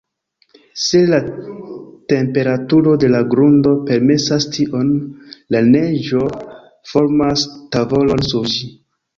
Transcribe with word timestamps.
Se 0.83 1.01
la 1.09 1.17
temperaturo 2.13 2.95
de 3.05 3.11
la 3.17 3.21
grundo 3.35 3.73
permesas 3.91 4.47
tion, 4.57 4.89
la 5.57 5.63
neĝo 5.69 6.25
formas 6.95 7.49
tavolon 7.77 8.29
sur 8.33 8.51
ĝi. 8.57 8.73